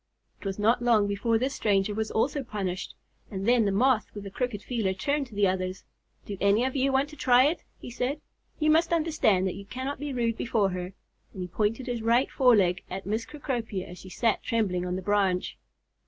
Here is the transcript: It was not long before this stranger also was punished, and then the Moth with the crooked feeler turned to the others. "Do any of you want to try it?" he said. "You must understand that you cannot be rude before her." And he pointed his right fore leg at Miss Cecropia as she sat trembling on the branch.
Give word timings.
It 0.39 0.47
was 0.47 0.57
not 0.57 0.81
long 0.81 1.05
before 1.07 1.37
this 1.37 1.53
stranger 1.53 1.93
also 1.95 2.39
was 2.39 2.47
punished, 2.49 2.95
and 3.29 3.47
then 3.47 3.65
the 3.65 3.71
Moth 3.71 4.07
with 4.15 4.23
the 4.23 4.31
crooked 4.31 4.63
feeler 4.63 4.95
turned 4.95 5.27
to 5.27 5.35
the 5.35 5.45
others. 5.45 5.83
"Do 6.25 6.37
any 6.41 6.63
of 6.65 6.75
you 6.75 6.91
want 6.91 7.07
to 7.09 7.15
try 7.15 7.45
it?" 7.45 7.63
he 7.77 7.91
said. 7.91 8.19
"You 8.57 8.71
must 8.71 8.91
understand 8.93 9.45
that 9.45 9.53
you 9.53 9.65
cannot 9.67 9.99
be 9.99 10.11
rude 10.11 10.37
before 10.37 10.69
her." 10.69 10.93
And 11.33 11.43
he 11.43 11.47
pointed 11.47 11.85
his 11.85 12.01
right 12.01 12.31
fore 12.31 12.55
leg 12.55 12.81
at 12.89 13.05
Miss 13.05 13.25
Cecropia 13.27 13.85
as 13.89 13.99
she 13.99 14.09
sat 14.09 14.41
trembling 14.41 14.87
on 14.87 14.95
the 14.95 15.03
branch. 15.03 15.55